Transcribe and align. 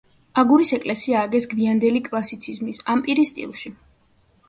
აგურის 0.43 0.71
ეკლესია 0.77 1.19
ააგეს 1.19 1.47
გვიანდელი 1.53 2.03
კლასიციზმის, 2.09 2.83
ამპირის 2.97 3.37
სტილში. 3.37 3.77